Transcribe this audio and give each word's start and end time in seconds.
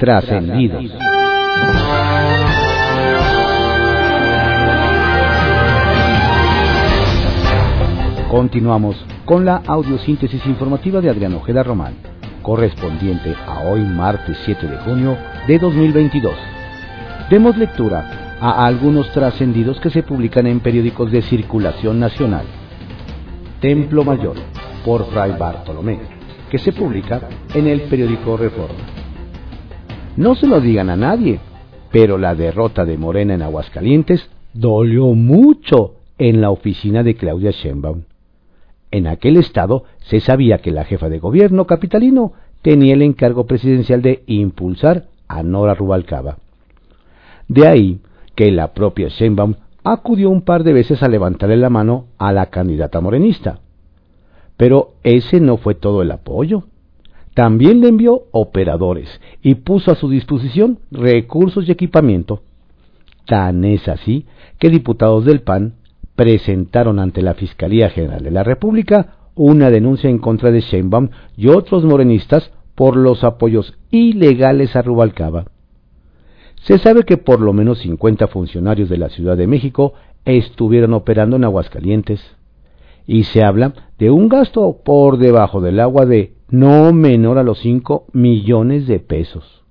Trascendidos. 0.00 0.90
Continuamos 8.30 8.96
con 9.26 9.44
la 9.44 9.56
audiosíntesis 9.66 10.46
informativa 10.46 11.02
de 11.02 11.10
Adrián 11.10 11.34
Ojeda 11.34 11.62
Román, 11.62 11.96
correspondiente 12.40 13.36
a 13.46 13.60
hoy 13.64 13.82
martes 13.82 14.38
7 14.46 14.68
de 14.68 14.78
junio 14.78 15.18
de 15.46 15.58
2022. 15.58 16.32
Demos 17.28 17.58
lectura 17.58 18.38
a 18.40 18.64
algunos 18.64 19.12
trascendidos 19.12 19.78
que 19.80 19.90
se 19.90 20.02
publican 20.02 20.46
en 20.46 20.60
periódicos 20.60 21.12
de 21.12 21.20
circulación 21.20 22.00
nacional. 22.00 22.46
Templo 23.60 24.02
Mayor, 24.02 24.36
por 24.82 25.04
Fray 25.10 25.32
Bartolomé, 25.32 26.00
que 26.50 26.56
se 26.56 26.72
publica 26.72 27.20
en 27.52 27.66
el 27.66 27.82
periódico 27.82 28.38
Reforma. 28.38 28.99
No 30.20 30.34
se 30.34 30.46
lo 30.46 30.60
digan 30.60 30.90
a 30.90 30.96
nadie, 30.96 31.40
pero 31.90 32.18
la 32.18 32.34
derrota 32.34 32.84
de 32.84 32.98
Morena 32.98 33.32
en 33.32 33.40
Aguascalientes 33.40 34.28
dolió 34.52 35.06
mucho 35.14 35.94
en 36.18 36.42
la 36.42 36.50
oficina 36.50 37.02
de 37.02 37.14
Claudia 37.14 37.52
Sheinbaum. 37.52 38.02
En 38.90 39.06
aquel 39.06 39.38
estado 39.38 39.84
se 40.00 40.20
sabía 40.20 40.58
que 40.58 40.72
la 40.72 40.84
jefa 40.84 41.08
de 41.08 41.20
gobierno 41.20 41.66
capitalino 41.66 42.34
tenía 42.60 42.92
el 42.92 43.00
encargo 43.00 43.46
presidencial 43.46 44.02
de 44.02 44.22
impulsar 44.26 45.06
a 45.26 45.42
Nora 45.42 45.72
Rubalcaba. 45.72 46.36
De 47.48 47.66
ahí 47.66 48.00
que 48.34 48.52
la 48.52 48.74
propia 48.74 49.08
Sheinbaum 49.08 49.54
acudió 49.84 50.28
un 50.28 50.42
par 50.42 50.64
de 50.64 50.74
veces 50.74 51.02
a 51.02 51.08
levantarle 51.08 51.56
la 51.56 51.70
mano 51.70 52.08
a 52.18 52.30
la 52.34 52.50
candidata 52.50 53.00
morenista. 53.00 53.60
Pero 54.58 54.90
ese 55.02 55.40
no 55.40 55.56
fue 55.56 55.76
todo 55.76 56.02
el 56.02 56.10
apoyo. 56.10 56.64
También 57.34 57.80
le 57.80 57.88
envió 57.88 58.24
operadores 58.32 59.20
y 59.42 59.56
puso 59.56 59.92
a 59.92 59.94
su 59.94 60.08
disposición 60.08 60.80
recursos 60.90 61.68
y 61.68 61.72
equipamiento. 61.72 62.42
Tan 63.26 63.64
es 63.64 63.88
así 63.88 64.26
que 64.58 64.70
diputados 64.70 65.24
del 65.24 65.42
PAN 65.42 65.74
presentaron 66.16 66.98
ante 66.98 67.22
la 67.22 67.34
Fiscalía 67.34 67.88
General 67.90 68.22
de 68.22 68.30
la 68.30 68.42
República 68.42 69.14
una 69.34 69.70
denuncia 69.70 70.10
en 70.10 70.18
contra 70.18 70.50
de 70.50 70.60
Sheinbaum 70.60 71.10
y 71.36 71.48
otros 71.48 71.84
morenistas 71.84 72.50
por 72.74 72.96
los 72.96 73.24
apoyos 73.24 73.78
ilegales 73.90 74.74
a 74.76 74.82
Rubalcaba. 74.82 75.46
Se 76.62 76.78
sabe 76.78 77.04
que 77.04 77.16
por 77.16 77.40
lo 77.40 77.52
menos 77.52 77.78
50 77.78 78.26
funcionarios 78.28 78.88
de 78.88 78.98
la 78.98 79.08
Ciudad 79.08 79.36
de 79.36 79.46
México 79.46 79.94
estuvieron 80.24 80.92
operando 80.92 81.36
en 81.36 81.44
Aguascalientes. 81.44 82.20
Y 83.06 83.24
se 83.24 83.42
habla 83.42 83.72
de 83.98 84.10
un 84.10 84.28
gasto 84.28 84.78
por 84.84 85.16
debajo 85.18 85.60
del 85.60 85.80
agua 85.80 86.04
de 86.04 86.34
no 86.50 86.92
menor 86.92 87.38
a 87.38 87.42
los 87.42 87.58
5 87.60 88.06
millones 88.12 88.86
de 88.86 88.98
pesos. 88.98 89.62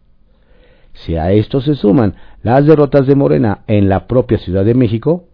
Si 0.94 1.16
a 1.16 1.32
esto 1.32 1.62
se 1.62 1.76
suman 1.76 2.16
las 2.44 2.66
derrotas 2.66 3.08
de 3.08 3.16
Morena 3.16 3.64
en 3.68 3.90
la 3.90 4.08
propia 4.08 4.38
Ciudad 4.38 4.66
de 4.66 4.74
México, 4.74 5.26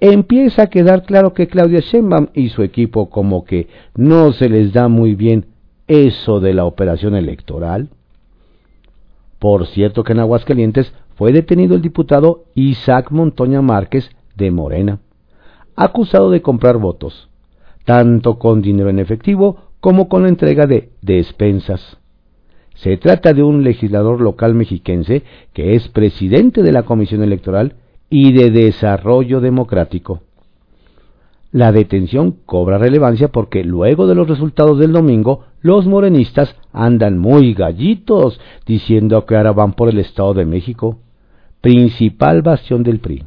empieza 0.00 0.62
a 0.62 0.66
quedar 0.66 1.04
claro 1.04 1.32
que 1.32 1.48
Claudia 1.48 1.80
Sheinbaum 1.80 2.28
y 2.34 2.48
su 2.48 2.62
equipo 2.62 3.08
como 3.10 3.44
que 3.44 3.68
no 3.94 4.32
se 4.32 4.48
les 4.48 4.72
da 4.72 4.88
muy 4.88 5.14
bien 5.14 5.46
eso 5.86 6.40
de 6.40 6.54
la 6.54 6.64
operación 6.64 7.14
electoral. 7.14 7.88
Por 9.38 9.66
cierto 9.66 10.02
que 10.02 10.12
en 10.12 10.20
Aguascalientes 10.20 10.92
fue 11.16 11.32
detenido 11.32 11.74
el 11.74 11.82
diputado 11.82 12.44
Isaac 12.54 13.10
Montoña 13.10 13.62
Márquez 13.62 14.10
de 14.34 14.50
Morena, 14.50 14.98
acusado 15.74 16.30
de 16.30 16.42
comprar 16.42 16.78
votos, 16.78 17.28
tanto 17.84 18.38
con 18.38 18.60
dinero 18.60 18.90
en 18.90 18.98
efectivo 18.98 19.66
como 19.86 20.08
con 20.08 20.24
la 20.24 20.28
entrega 20.30 20.66
de 20.66 20.90
despensas. 21.00 21.98
Se 22.74 22.96
trata 22.96 23.32
de 23.32 23.44
un 23.44 23.62
legislador 23.62 24.20
local 24.20 24.52
mexiquense 24.52 25.22
que 25.52 25.76
es 25.76 25.86
presidente 25.86 26.64
de 26.64 26.72
la 26.72 26.82
Comisión 26.82 27.22
Electoral 27.22 27.76
y 28.10 28.32
de 28.32 28.50
desarrollo 28.50 29.40
democrático. 29.40 30.22
La 31.52 31.70
detención 31.70 32.32
cobra 32.32 32.78
relevancia 32.78 33.28
porque 33.28 33.62
luego 33.62 34.08
de 34.08 34.16
los 34.16 34.26
resultados 34.26 34.80
del 34.80 34.90
domingo, 34.90 35.44
los 35.60 35.86
morenistas 35.86 36.56
andan 36.72 37.16
muy 37.16 37.54
gallitos 37.54 38.40
diciendo 38.66 39.24
que 39.24 39.36
ahora 39.36 39.52
van 39.52 39.74
por 39.74 39.88
el 39.88 40.00
Estado 40.00 40.34
de 40.34 40.46
México, 40.46 40.98
principal 41.60 42.42
bastión 42.42 42.82
del 42.82 42.98
PRI. 42.98 43.22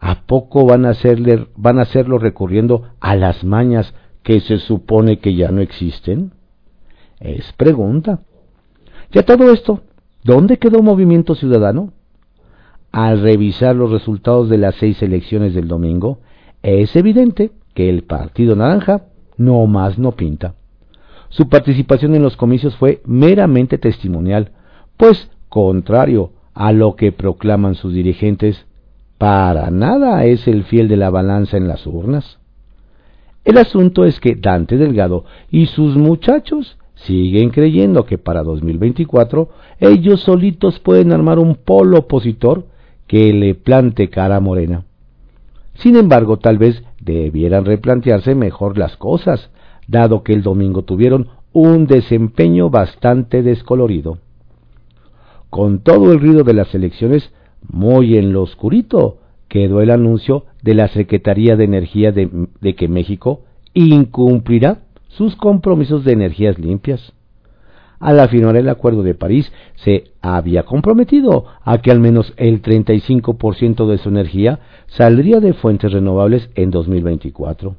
¿A 0.00 0.22
poco 0.26 0.66
van 0.66 0.84
a, 0.84 0.94
van 1.54 1.78
a 1.78 1.82
hacerlo 1.82 2.18
recurriendo 2.18 2.88
a 2.98 3.14
las 3.14 3.44
mañas 3.44 3.94
que 4.24 4.40
se 4.40 4.58
supone 4.58 5.20
que 5.20 5.36
ya 5.36 5.52
no 5.52 5.60
existen? 5.60 6.32
Es 7.20 7.52
pregunta. 7.52 8.18
Ya 9.12 9.22
todo 9.22 9.52
esto, 9.52 9.82
¿dónde 10.24 10.58
quedó 10.58 10.82
Movimiento 10.82 11.36
Ciudadano? 11.36 11.92
al 12.94 13.22
revisar 13.22 13.74
los 13.74 13.90
resultados 13.90 14.48
de 14.48 14.56
las 14.56 14.76
seis 14.76 15.02
elecciones 15.02 15.52
del 15.52 15.66
domingo, 15.66 16.20
es 16.62 16.94
evidente 16.94 17.50
que 17.74 17.90
el 17.90 18.04
Partido 18.04 18.54
Naranja 18.54 19.06
no 19.36 19.66
más 19.66 19.98
no 19.98 20.12
pinta. 20.12 20.54
Su 21.28 21.48
participación 21.48 22.14
en 22.14 22.22
los 22.22 22.36
comicios 22.36 22.76
fue 22.76 23.02
meramente 23.04 23.78
testimonial, 23.78 24.52
pues, 24.96 25.28
contrario 25.48 26.30
a 26.54 26.70
lo 26.70 26.94
que 26.94 27.10
proclaman 27.10 27.74
sus 27.74 27.92
dirigentes, 27.92 28.64
para 29.18 29.72
nada 29.72 30.24
es 30.24 30.46
el 30.46 30.62
fiel 30.62 30.86
de 30.86 30.96
la 30.96 31.10
balanza 31.10 31.56
en 31.56 31.66
las 31.66 31.88
urnas. 31.88 32.38
El 33.44 33.58
asunto 33.58 34.04
es 34.04 34.20
que 34.20 34.34
Dante 34.36 34.76
Delgado 34.78 35.24
y 35.50 35.66
sus 35.66 35.96
muchachos 35.96 36.78
siguen 36.94 37.50
creyendo 37.50 38.06
que 38.06 38.18
para 38.18 38.42
2024 38.42 39.48
ellos 39.80 40.20
solitos 40.22 40.78
pueden 40.80 41.12
armar 41.12 41.38
un 41.38 41.56
polo 41.56 41.98
opositor 41.98 42.66
que 43.06 43.32
le 43.32 43.54
plante 43.54 44.08
cara 44.08 44.40
morena. 44.40 44.84
Sin 45.74 45.96
embargo, 45.96 46.38
tal 46.38 46.56
vez 46.56 46.82
debieran 47.00 47.64
replantearse 47.64 48.34
mejor 48.34 48.78
las 48.78 48.96
cosas, 48.96 49.50
dado 49.88 50.22
que 50.22 50.32
el 50.32 50.42
domingo 50.42 50.82
tuvieron 50.82 51.28
un 51.52 51.86
desempeño 51.86 52.70
bastante 52.70 53.42
descolorido. 53.42 54.18
Con 55.50 55.80
todo 55.80 56.12
el 56.12 56.20
ruido 56.20 56.44
de 56.44 56.54
las 56.54 56.74
elecciones, 56.74 57.32
muy 57.68 58.16
en 58.16 58.32
lo 58.32 58.42
oscurito, 58.42 59.18
quedó 59.54 59.80
el 59.80 59.92
anuncio 59.92 60.46
de 60.62 60.74
la 60.74 60.88
Secretaría 60.88 61.54
de 61.54 61.62
Energía 61.62 62.10
de, 62.10 62.74
que 62.74 62.88
México 62.88 63.42
incumplirá 63.72 64.80
sus 65.06 65.36
compromisos 65.36 66.04
de 66.04 66.10
energías 66.10 66.58
limpias 66.58 67.12
al 68.00 68.18
afirmar 68.18 68.56
el 68.56 68.68
Acuerdo 68.68 69.04
de 69.04 69.14
París, 69.14 69.52
se 69.76 70.10
había 70.20 70.64
comprometido 70.64 71.44
a 71.62 71.78
que 71.78 71.92
al 71.92 72.00
menos 72.00 72.34
el 72.36 72.62
35% 72.62 73.86
de 73.86 73.98
su 73.98 74.08
energía 74.08 74.58
saldría 74.88 75.38
de 75.38 75.52
fuentes 75.52 75.92
renovables 75.92 76.50
en 76.56 76.72
2024. 76.72 77.76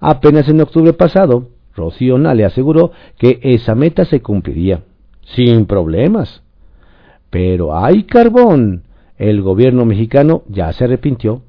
Apenas 0.00 0.48
en 0.48 0.62
octubre 0.62 0.94
pasado, 0.94 1.48
Rocío 1.76 2.16
Nale 2.16 2.46
aseguró 2.46 2.90
que 3.18 3.38
esa 3.42 3.74
meta 3.74 4.06
se 4.06 4.22
cumpliría, 4.22 4.80
sin 5.26 5.66
problemas. 5.66 6.42
Pero 7.28 7.76
hay 7.76 8.04
carbón. 8.04 8.83
El 9.18 9.42
gobierno 9.42 9.84
mexicano 9.84 10.42
ya 10.48 10.72
se 10.72 10.84
arrepintió 10.84 11.42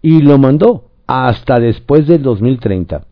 y 0.00 0.22
lo 0.22 0.38
mandó 0.38 0.90
hasta 1.06 1.60
después 1.60 2.06
del 2.06 2.22
2030, 2.22 3.06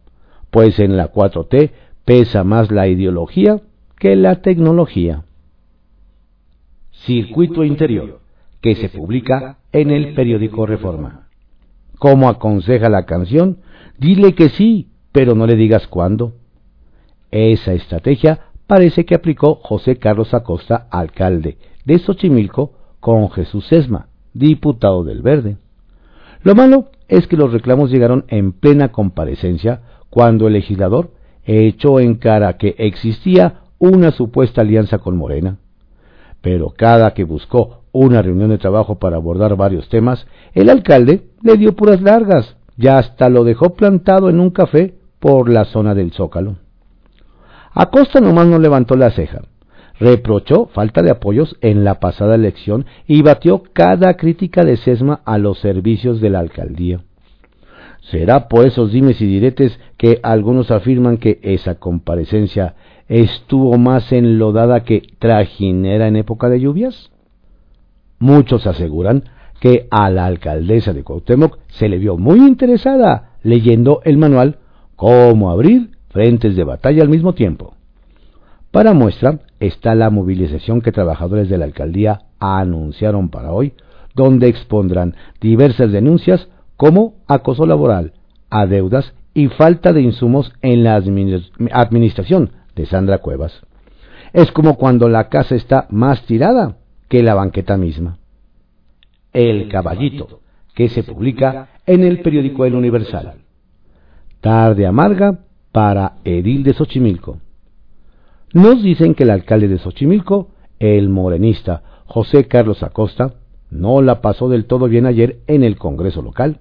pues 0.51 0.79
en 0.79 0.97
la 0.97 1.13
4T 1.13 1.71
pesa 2.05 2.45
más 2.45 2.71
la 2.71 2.89
ideología 2.89 3.61
que 3.99 4.17
la 4.17 4.43
tecnología. 4.43 5.25
Circuito 6.91 7.65
Interior, 7.65 8.21
que 8.61 8.75
se 8.75 8.89
publica 8.89 9.59
en 9.73 9.91
el 9.91 10.15
periódico 10.15 10.67
Reforma. 10.67 11.29
Como 11.99 12.29
aconseja 12.29 12.89
la 12.89 13.05
canción, 13.05 13.59
dile 13.99 14.35
que 14.35 14.49
sí, 14.49 14.89
pero 15.13 15.35
no 15.35 15.47
le 15.47 15.55
digas 15.55 15.87
cuándo. 15.87 16.33
Esa 17.31 17.75
estrategia 17.75 18.41
parece 18.67 19.05
que 19.05 19.15
aplicó 19.15 19.57
José 19.57 19.97
Carlos 19.97 20.35
Acosta, 20.35 20.89
alcalde 20.91 21.59
de 21.85 21.99
Xochimilco, 21.99 22.73
con 23.01 23.31
Jesús 23.31 23.73
Esma, 23.73 24.07
diputado 24.33 25.05
del 25.05 25.23
Verde. 25.23 25.57
Lo 26.43 26.55
malo 26.55 26.87
es 27.09 27.27
que 27.27 27.37
los 27.37 27.53
reclamos 27.53 27.91
llegaron 27.91 28.25
en 28.29 28.53
plena 28.53 28.93
comparecencia 28.93 29.83
cuando 30.11 30.47
el 30.47 30.55
legislador 30.55 31.11
echó 31.45 32.01
en 32.01 32.15
cara 32.15 32.57
que 32.57 32.75
existía 32.79 33.63
una 33.79 34.11
supuesta 34.13 34.61
alianza 34.61 34.99
con 34.99 35.17
Morena. 35.17 35.57
Pero 36.41 36.73
cada 36.77 37.13
que 37.13 37.25
buscó 37.25 37.81
una 37.93 38.23
reunión 38.23 38.51
de 38.51 38.59
trabajo 38.59 38.99
para 38.99 39.17
abordar 39.17 39.57
varios 39.57 39.89
temas, 39.89 40.27
el 40.55 40.71
alcalde 40.71 41.29
le 41.43 41.57
dio 41.57 41.75
puras 41.75 42.01
largas, 42.01 42.57
ya 42.77 42.99
hasta 42.99 43.29
lo 43.29 43.45
dejó 43.45 43.75
plantado 43.75 44.31
en 44.31 44.41
un 44.41 44.51
café 44.51 44.95
por 45.19 45.51
la 45.51 45.65
zona 45.65 45.95
del 45.95 46.13
Zócalo. 46.13 46.57
Acosta 47.73 48.21
nomás 48.21 48.47
no 48.47 48.59
levantó 48.59 48.97
la 48.97 49.11
ceja, 49.11 49.43
reprochó 50.01 50.67
falta 50.67 51.03
de 51.03 51.11
apoyos 51.11 51.57
en 51.61 51.85
la 51.85 52.01
pasada 52.01 52.35
elección 52.35 52.87
y 53.07 53.23
batió 53.23 53.63
cada 53.73 54.15
crítica 54.15 54.65
de 54.65 54.79
Sesma 54.79 55.21
a 55.27 55.39
los 55.39 55.59
servicios 55.59 56.21
de 56.21 56.31
la 56.31 56.41
alcaldía. 56.41 57.03
¿Será 58.01 58.49
por 58.49 58.67
esos 58.67 58.93
dimes 58.93 59.21
y 59.21 59.27
diretes 59.27 59.79
que 59.99 60.19
algunos 60.23 60.71
afirman 60.71 61.19
que 61.19 61.39
esa 61.43 61.75
comparecencia 61.75 62.75
estuvo 63.09 63.77
más 63.77 64.11
enlodada 64.11 64.85
que 64.85 65.03
trajinera 65.19 66.09
en 66.09 66.17
época 66.17 66.49
de 66.49 66.61
lluvias? 66.61 67.11
Muchos 68.19 68.67
aseguran 68.67 69.25
que 69.61 69.87
a 69.91 70.09
la 70.09 70.25
alcaldesa 70.25 70.95
de 70.95 71.05
Cuauhtémoc 71.05 71.59
se 71.69 71.91
le 71.91 71.99
vio 71.99 72.17
muy 72.17 72.39
interesada 72.39 73.33
leyendo 73.43 74.01
el 74.05 74.17
manual 74.17 74.59
Cómo 74.97 75.51
abrir 75.51 75.93
frentes 76.11 76.57
de 76.57 76.65
batalla 76.65 77.03
al 77.03 77.09
mismo 77.09 77.33
tiempo. 77.33 77.75
Para 78.71 78.93
muestra 78.93 79.41
está 79.61 79.95
la 79.95 80.11
movilización 80.11 80.81
que 80.81 80.91
trabajadores 80.91 81.49
de 81.49 81.59
la 81.59 81.67
alcaldía 81.67 82.23
anunciaron 82.39 83.29
para 83.29 83.53
hoy, 83.53 83.75
donde 84.15 84.49
expondrán 84.49 85.15
diversas 85.41 85.93
denuncias 85.93 86.49
como 86.77 87.15
acoso 87.29 87.67
laboral, 87.67 88.15
adeudas 88.49 89.15
y 89.35 89.49
falta 89.49 89.93
de 89.93 90.01
insumos 90.01 90.53
en 90.63 90.83
la 90.83 90.97
administración 90.97 92.51
de 92.75 92.87
Sandra 92.87 93.19
Cuevas. 93.19 93.61
Es 94.33 94.51
como 94.51 94.77
cuando 94.77 95.09
la 95.09 95.29
casa 95.29 95.55
está 95.55 95.87
más 95.91 96.23
tirada 96.23 96.79
que 97.09 97.23
la 97.23 97.35
banqueta 97.35 97.77
misma. 97.77 98.19
El 99.33 99.69
Caballito, 99.69 100.41
que 100.75 100.89
se 100.89 101.03
publica 101.03 101.69
en 101.87 102.03
el 102.03 102.21
periódico 102.23 102.65
El 102.65 102.75
Universal. 102.75 103.35
Tarde 104.41 104.87
amarga 104.87 105.41
para 105.73 106.15
Edil 106.25 106.63
de 106.63 106.73
Xochimilco. 106.73 107.39
Nos 108.53 108.83
dicen 108.83 109.15
que 109.15 109.23
el 109.23 109.31
alcalde 109.31 109.69
de 109.69 109.79
Xochimilco, 109.79 110.49
el 110.81 111.09
morenista 111.09 111.83
José 112.07 112.49
Carlos 112.49 112.83
Acosta, 112.83 113.35
no 113.71 114.03
la 114.03 114.21
pasó 114.21 114.49
del 114.49 114.65
todo 114.65 114.89
bien 114.89 115.07
ayer 115.07 115.39
en 115.47 115.63
el 115.63 115.77
Congreso 115.77 116.21
local. 116.21 116.59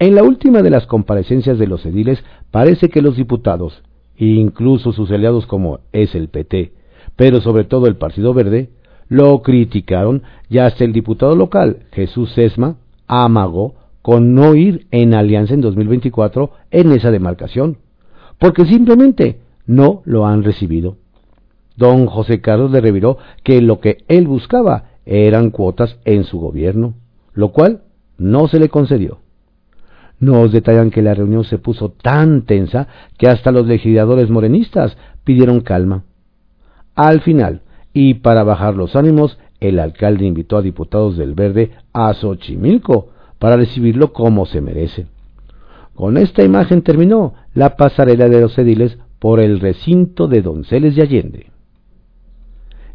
En 0.00 0.16
la 0.16 0.24
última 0.24 0.62
de 0.62 0.70
las 0.70 0.86
comparecencias 0.86 1.60
de 1.60 1.68
los 1.68 1.86
ediles 1.86 2.24
parece 2.50 2.88
que 2.88 3.02
los 3.02 3.16
diputados, 3.16 3.82
incluso 4.16 4.90
sus 4.90 5.12
aliados 5.12 5.46
como 5.46 5.78
es 5.92 6.16
el 6.16 6.28
PT, 6.28 6.72
pero 7.14 7.40
sobre 7.40 7.62
todo 7.62 7.86
el 7.86 7.96
Partido 7.96 8.34
Verde, 8.34 8.70
lo 9.08 9.42
criticaron 9.42 10.24
y 10.48 10.58
hasta 10.58 10.84
el 10.84 10.92
diputado 10.92 11.36
local, 11.36 11.84
Jesús 11.92 12.32
Sesma, 12.32 12.78
amagó 13.06 13.74
con 14.02 14.34
no 14.34 14.56
ir 14.56 14.86
en 14.90 15.14
alianza 15.14 15.54
en 15.54 15.60
2024 15.60 16.50
en 16.72 16.90
esa 16.90 17.12
demarcación, 17.12 17.76
porque 18.38 18.64
simplemente 18.64 19.39
no 19.70 20.02
lo 20.04 20.26
han 20.26 20.42
recibido. 20.42 20.96
Don 21.76 22.06
José 22.06 22.40
Carlos 22.40 22.72
le 22.72 22.80
reviró 22.80 23.18
que 23.44 23.62
lo 23.62 23.78
que 23.78 23.98
él 24.08 24.26
buscaba 24.26 24.90
eran 25.06 25.50
cuotas 25.50 25.96
en 26.04 26.24
su 26.24 26.40
gobierno, 26.40 26.94
lo 27.34 27.52
cual 27.52 27.82
no 28.18 28.48
se 28.48 28.58
le 28.58 28.68
concedió. 28.68 29.20
Nos 30.18 30.50
detallan 30.50 30.90
que 30.90 31.02
la 31.02 31.14
reunión 31.14 31.44
se 31.44 31.58
puso 31.58 31.90
tan 31.90 32.42
tensa 32.42 32.88
que 33.16 33.28
hasta 33.28 33.52
los 33.52 33.64
legisladores 33.66 34.28
morenistas 34.28 34.98
pidieron 35.22 35.60
calma. 35.60 36.02
Al 36.96 37.20
final, 37.20 37.62
y 37.92 38.14
para 38.14 38.42
bajar 38.42 38.74
los 38.74 38.96
ánimos, 38.96 39.38
el 39.60 39.78
alcalde 39.78 40.26
invitó 40.26 40.56
a 40.56 40.62
diputados 40.62 41.16
del 41.16 41.34
Verde 41.34 41.70
a 41.92 42.12
Xochimilco 42.12 43.10
para 43.38 43.56
recibirlo 43.56 44.12
como 44.12 44.46
se 44.46 44.60
merece. 44.60 45.06
Con 45.94 46.16
esta 46.16 46.42
imagen 46.42 46.82
terminó 46.82 47.34
la 47.54 47.76
pasarela 47.76 48.28
de 48.28 48.40
los 48.40 48.58
ediles 48.58 48.98
por 49.20 49.38
el 49.38 49.60
recinto 49.60 50.26
de 50.26 50.42
Donceles 50.42 50.96
de 50.96 51.02
Allende. 51.02 51.46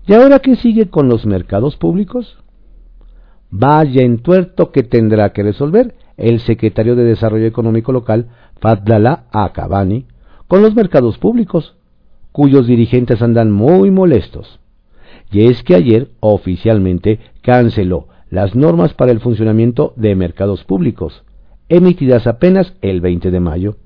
¿Y 0.06 0.14
ahora 0.14 0.40
qué 0.40 0.56
sigue 0.58 0.90
con 0.90 1.08
los 1.08 1.26
mercados 1.26 1.78
públicos? 1.78 2.38
Vaya 3.50 4.02
entuerto 4.02 4.72
que 4.72 4.84
tendrá 4.84 5.32
que 5.32 5.44
resolver 5.44 5.96
el 6.18 6.40
secretario 6.42 6.96
de 6.96 7.04
Desarrollo 7.04 7.46
Económico 7.46 7.92
Local, 7.92 8.28
Fadlala 8.60 9.26
Akabani, 9.32 10.08
con 10.48 10.62
los 10.62 10.76
mercados 10.76 11.18
públicos, 11.18 11.76
cuyos 12.32 12.68
dirigentes 12.68 13.22
andan 13.22 13.52
muy 13.52 13.92
molestos. 13.92 14.60
Y 15.32 15.46
es 15.46 15.64
que 15.64 15.76
ayer 15.76 16.10
oficialmente 16.20 17.20
canceló 17.42 18.08
las 18.30 18.56
normas 18.56 18.94
para 18.94 19.12
el 19.12 19.20
funcionamiento 19.20 19.94
de 19.96 20.16
mercados 20.16 20.64
públicos, 20.64 21.24
emitidas 21.70 22.28
apenas 22.28 22.74
el 22.82 23.02
20 23.02 23.32
de 23.32 23.40
mayo, 23.40 23.78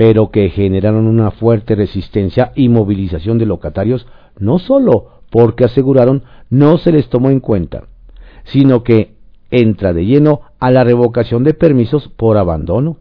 pero 0.00 0.30
que 0.30 0.48
generaron 0.48 1.06
una 1.06 1.30
fuerte 1.30 1.74
resistencia 1.74 2.52
y 2.54 2.70
movilización 2.70 3.36
de 3.36 3.44
locatarios 3.44 4.06
no 4.38 4.58
solo 4.58 5.20
porque 5.28 5.64
aseguraron 5.64 6.22
no 6.48 6.78
se 6.78 6.90
les 6.90 7.10
tomó 7.10 7.28
en 7.28 7.40
cuenta, 7.40 7.82
sino 8.44 8.82
que 8.82 9.12
entra 9.50 9.92
de 9.92 10.06
lleno 10.06 10.40
a 10.58 10.70
la 10.70 10.84
revocación 10.84 11.44
de 11.44 11.52
permisos 11.52 12.08
por 12.08 12.38
abandono. 12.38 12.96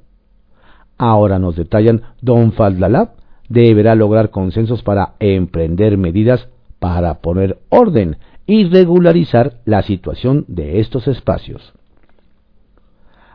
Ahora 0.98 1.40
nos 1.40 1.56
detallan, 1.56 2.02
don 2.22 2.52
Faldalab 2.52 3.12
deberá 3.48 3.96
lograr 3.96 4.30
consensos 4.30 4.84
para 4.84 5.14
emprender 5.22 5.98
medidas 5.98 6.50
para 6.80 7.22
poner 7.22 7.60
orden 7.70 8.18
y 8.46 8.66
regularizar 8.66 9.62
la 9.64 9.84
situación 9.84 10.44
de 10.50 10.82
estos 10.82 11.08
espacios. 11.08 11.72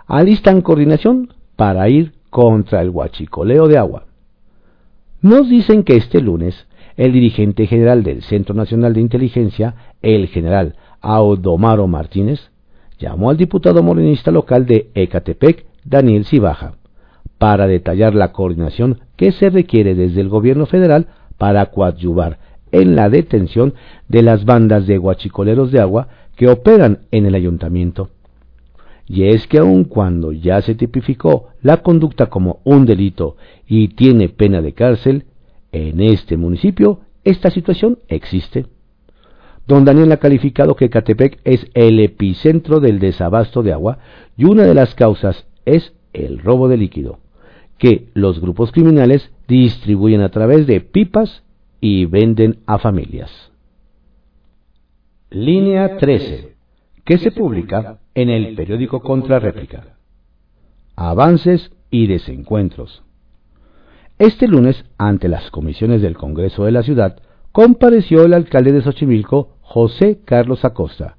Alistan 0.07 0.61
coordinación 0.61 1.33
para 1.57 1.89
ir 1.89 2.13
contra 2.35 2.83
el 2.83 2.91
huachicoleo 2.91 3.69
de 3.69 3.79
agua. 3.79 4.07
Nos 5.23 5.49
dicen 5.49 5.85
que 5.85 5.95
este 5.95 6.21
lunes 6.21 6.67
el 6.97 7.13
dirigente 7.13 7.69
general 7.69 8.03
del 8.03 8.23
Centro 8.25 8.57
Nacional 8.57 8.93
de 8.93 9.01
Inteligencia, 9.01 9.77
el 10.03 10.27
general 10.27 10.75
Audomaro 11.01 11.87
Martínez, 11.87 12.51
llamó 12.99 13.31
al 13.31 13.37
diputado 13.37 13.85
morenista 13.85 14.33
local 14.33 14.67
de 14.67 14.91
Ecatepec, 14.97 15.65
Daniel 15.85 16.25
Cibaja, 16.25 16.75
para 17.39 17.69
detallar 17.69 18.17
la 18.17 18.33
coordinación 18.33 18.99
que 19.15 19.31
se 19.31 19.49
requiere 19.49 19.95
desde 19.95 20.21
el 20.21 20.29
gobierno 20.29 20.67
federal 20.67 21.07
para 21.39 21.67
coadyuvar 21.67 22.39
en 22.73 22.97
la 22.97 23.11
detención 23.11 23.75
de 24.09 24.23
las 24.23 24.45
bandas 24.45 24.89
de 24.89 24.99
guachicoleros 24.99 25.71
de 25.71 25.81
agua 25.81 26.09
que 26.35 26.49
operan 26.49 27.03
en 27.13 27.27
el 27.27 27.37
ayuntamiento. 27.37 28.09
Y 29.07 29.25
es 29.25 29.47
que 29.47 29.59
aun 29.59 29.85
cuando 29.85 30.33
ya 30.33 30.63
se 30.63 30.75
tipificó 30.75 31.49
la 31.63 31.83
conducta 31.83 32.27
como 32.27 32.61
un 32.65 32.87
delito 32.87 33.37
y 33.67 33.89
tiene 33.89 34.29
pena 34.29 34.63
de 34.63 34.73
cárcel, 34.73 35.25
en 35.73 36.01
este 36.01 36.37
municipio 36.37 37.01
esta 37.25 37.51
situación 37.51 37.99
existe. 38.09 38.67
Don 39.67 39.85
Daniel 39.85 40.13
ha 40.13 40.19
calificado 40.19 40.77
que 40.77 40.91
Catepec 40.91 41.41
es 41.45 41.67
el 41.75 42.01
epicentro 42.01 42.81
del 42.81 42.99
desabasto 42.99 43.63
de 43.63 43.73
agua 43.73 43.99
y 44.37 44.45
una 44.45 44.65
de 44.65 44.75
las 44.75 44.95
causas 44.95 45.47
es 45.65 45.95
el 46.13 46.39
robo 46.39 46.69
de 46.69 46.77
líquido, 46.77 47.19
que 47.79 48.09
los 48.15 48.41
grupos 48.41 48.73
criminales 48.73 49.31
distribuyen 49.49 50.21
a 50.21 50.29
través 50.29 50.67
de 50.67 50.81
pipas 50.81 51.43
y 51.81 52.05
venden 52.05 52.59
a 52.67 52.79
familias. 52.79 53.31
Línea 55.31 55.97
13, 55.97 56.54
que 57.05 57.19
se 57.19 57.31
publica 57.31 57.99
en 58.15 58.31
el 58.31 58.55
periódico 58.55 59.01
Contrarréplica. 59.01 59.97
Avances 60.97 61.71
y 61.91 62.07
desencuentros. 62.07 63.03
Este 64.19 64.49
lunes, 64.49 64.85
ante 64.97 65.29
las 65.29 65.51
comisiones 65.51 66.01
del 66.01 66.17
Congreso 66.17 66.65
de 66.65 66.73
la 66.73 66.83
ciudad, 66.83 67.19
compareció 67.53 68.25
el 68.25 68.33
alcalde 68.33 68.73
de 68.73 68.83
Xochimilco, 68.83 69.57
José 69.61 70.21
Carlos 70.25 70.65
Acosta, 70.65 71.17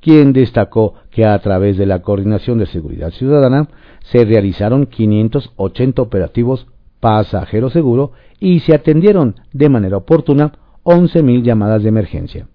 quien 0.00 0.32
destacó 0.32 0.94
que 1.10 1.24
a 1.24 1.38
través 1.38 1.76
de 1.78 1.86
la 1.86 2.02
Coordinación 2.02 2.58
de 2.58 2.66
Seguridad 2.66 3.10
Ciudadana 3.12 3.68
se 4.00 4.24
realizaron 4.24 4.86
580 4.86 6.02
operativos 6.02 6.66
pasajero 7.00 7.70
seguro 7.70 8.12
y 8.38 8.60
se 8.60 8.74
atendieron 8.74 9.36
de 9.52 9.68
manera 9.68 9.96
oportuna 9.96 10.52
11.000 10.84 11.42
llamadas 11.42 11.82
de 11.82 11.88
emergencia. 11.88 12.48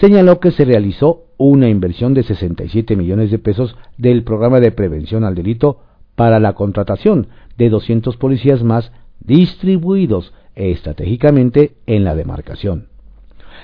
Señaló 0.00 0.40
que 0.40 0.50
se 0.50 0.64
realizó 0.64 1.24
una 1.36 1.68
inversión 1.68 2.14
de 2.14 2.22
67 2.24 2.96
millones 2.96 3.30
de 3.30 3.38
pesos 3.38 3.76
del 3.96 4.24
programa 4.24 4.60
de 4.60 4.72
prevención 4.72 5.24
al 5.24 5.34
delito 5.34 5.80
para 6.16 6.40
la 6.40 6.54
contratación 6.54 7.28
de 7.56 7.70
200 7.70 8.16
policías 8.16 8.62
más 8.62 8.92
distribuidos 9.20 10.32
estratégicamente 10.54 11.76
en 11.86 12.04
la 12.04 12.14
demarcación. 12.14 12.88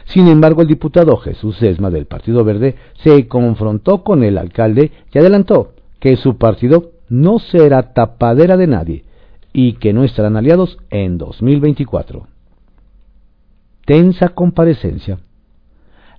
Sin 0.04 0.28
embargo, 0.28 0.62
el 0.62 0.68
diputado 0.68 1.16
Jesús 1.16 1.56
Sesma 1.58 1.90
del 1.90 2.06
Partido 2.06 2.44
Verde 2.44 2.76
se 3.02 3.28
confrontó 3.28 4.02
con 4.02 4.22
el 4.22 4.38
alcalde 4.38 4.92
y 5.12 5.18
adelantó 5.18 5.74
que 5.98 6.16
su 6.16 6.38
partido 6.38 6.92
no 7.08 7.38
será 7.38 7.92
tapadera 7.92 8.56
de 8.56 8.66
nadie 8.66 9.04
y 9.52 9.74
que 9.74 9.92
no 9.92 10.04
estarán 10.04 10.36
aliados 10.36 10.78
en 10.90 11.18
2024. 11.18 12.26
Tensa 13.84 14.28
comparecencia. 14.28 15.18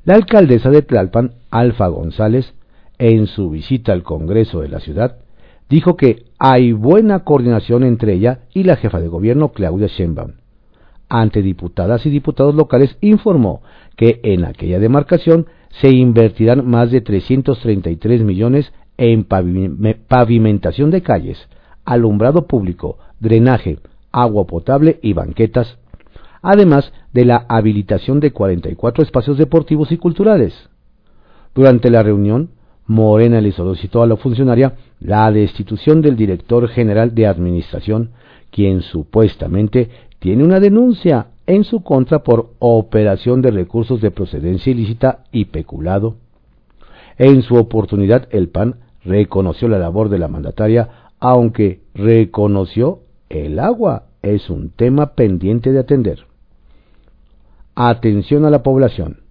La 0.04 0.16
alcaldesa 0.16 0.72
de 0.72 0.82
Tlalpan, 0.82 1.34
Alfa 1.52 1.88
González, 1.88 2.56
en 2.98 3.28
su 3.28 3.52
visita 3.52 3.94
al 3.94 4.02
Congreso 4.02 4.62
de 4.62 4.70
la 4.70 4.80
ciudad, 4.80 5.18
dijo 5.70 5.96
que 5.96 6.24
hay 6.40 6.72
buena 6.72 7.20
coordinación 7.20 7.84
entre 7.84 8.14
ella 8.14 8.40
y 8.52 8.64
la 8.64 8.78
jefa 8.78 9.00
de 9.00 9.08
gobierno 9.08 9.50
Claudia 9.50 9.88
Sheinbaum. 9.88 10.34
Ante 11.08 11.44
diputadas 11.44 12.04
y 12.08 12.10
diputados 12.10 12.56
locales, 12.56 12.98
informó 13.02 13.62
que 13.96 14.20
en 14.24 14.44
aquella 14.44 14.80
demarcación 14.80 15.46
se 15.70 15.90
invertirán 15.90 16.68
más 16.68 16.90
de 16.90 17.02
333 17.02 18.24
millones 18.24 18.74
en 18.98 19.24
pavimentación 19.24 20.90
de 20.90 21.04
calles, 21.04 21.38
alumbrado 21.86 22.48
público, 22.48 22.98
drenaje, 23.20 23.78
agua 24.12 24.48
potable 24.48 25.00
y 25.04 25.14
banquetas, 25.14 25.78
además 26.42 26.92
de 27.14 27.26
la 27.26 27.46
habilitación 27.50 28.20
de 28.20 28.32
44 28.32 29.04
espacios 29.04 29.38
deportivos 29.38 29.92
y 29.92 29.98
culturales. 29.98 30.70
Durante 31.54 31.90
la 31.90 32.04
reunión, 32.04 32.50
Morena 32.88 33.42
le 33.42 33.52
solicitó 33.52 34.02
a 34.02 34.08
la 34.08 34.18
funcionaria 34.18 34.76
la 35.00 35.32
destitución 35.32 36.02
del 36.02 36.16
director 36.16 36.68
general 36.68 37.14
de 37.14 37.28
administración, 37.28 38.12
quien 38.50 38.82
supuestamente 38.82 39.90
tiene 40.20 40.44
una 40.44 40.60
denuncia 40.60 41.28
en 41.48 41.64
su 41.64 41.84
contra 41.84 42.24
por 42.24 42.52
operación 42.60 43.42
de 43.42 43.52
recursos 43.52 44.02
de 44.02 44.12
procedencia 44.12 44.72
ilícita 44.72 45.24
y 45.32 45.46
peculado. 45.46 46.16
En 47.18 47.42
su 47.42 47.56
oportunidad, 47.56 48.28
el 48.32 48.50
PAN 48.50 48.76
reconoció 49.04 49.68
la 49.68 49.80
labor 49.80 50.10
de 50.10 50.20
la 50.20 50.28
mandataria, 50.28 50.90
aunque 51.20 51.82
reconoció 51.94 53.00
el 53.30 53.60
agua 53.60 54.08
es 54.22 54.50
un 54.50 54.70
tema 54.70 55.14
pendiente 55.14 55.72
de 55.72 55.80
atender. 55.80 56.31
Atención 57.76 58.46
a 58.46 58.50
la 58.50 58.64
población. 58.64 59.22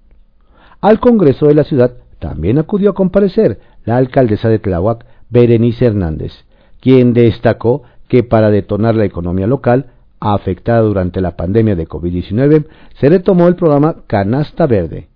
Al 0.80 0.98
Congreso 0.98 1.46
de 1.46 1.54
la 1.54 1.64
ciudad 1.64 1.94
también 2.18 2.58
acudió 2.58 2.90
a 2.90 2.94
comparecer 2.94 3.60
la 3.84 3.96
alcaldesa 3.96 4.48
de 4.48 4.58
Tláhuac, 4.58 5.04
Berenice 5.28 5.86
Hernández, 5.86 6.32
quien 6.80 7.12
destacó 7.12 7.82
que 8.08 8.22
para 8.22 8.50
detonar 8.50 8.94
la 8.94 9.04
economía 9.04 9.46
local, 9.46 9.92
afectada 10.20 10.80
durante 10.80 11.20
la 11.20 11.36
pandemia 11.36 11.76
de 11.76 11.86
COVID-19, 11.86 12.66
se 12.98 13.08
retomó 13.08 13.48
el 13.48 13.56
programa 13.56 13.96
Canasta 14.06 14.66
Verde, 14.66 15.08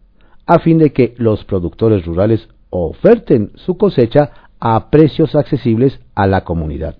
a 0.46 0.58
fin 0.58 0.78
de 0.78 0.92
que 0.92 1.14
los 1.18 1.44
productores 1.44 2.04
rurales 2.06 2.48
oferten 2.70 3.52
su 3.54 3.76
cosecha 3.76 4.30
a 4.60 4.90
precios 4.90 5.34
accesibles 5.34 6.00
a 6.14 6.26
la 6.26 6.42
comunidad 6.42 6.96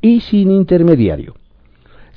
y 0.00 0.20
sin 0.20 0.50
intermediario. 0.50 1.34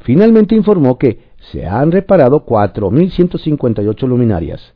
Finalmente 0.00 0.54
informó 0.54 0.98
que 0.98 1.32
se 1.52 1.66
han 1.66 1.90
reparado 1.90 2.44
4.158 2.44 4.06
luminarias, 4.06 4.74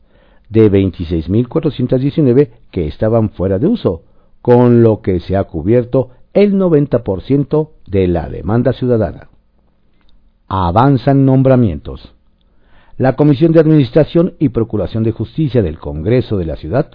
de 0.49 0.71
26.419 0.71 2.49
que 2.71 2.87
estaban 2.87 3.29
fuera 3.29 3.59
de 3.59 3.67
uso, 3.67 4.01
con 4.41 4.81
lo 4.81 5.01
que 5.01 5.19
se 5.19 5.37
ha 5.37 5.43
cubierto 5.43 6.09
el 6.33 6.55
90% 6.55 7.69
de 7.85 8.07
la 8.07 8.27
demanda 8.27 8.73
ciudadana. 8.73 9.28
Avanzan 10.51 11.25
nombramientos. 11.25 12.15
La 12.97 13.15
Comisión 13.15 13.51
de 13.51 13.59
Administración 13.59 14.33
y 14.39 14.49
Procuración 14.49 15.03
de 15.03 15.11
Justicia 15.11 15.61
del 15.61 15.77
Congreso 15.77 16.37
de 16.37 16.45
la 16.45 16.55
Ciudad 16.55 16.89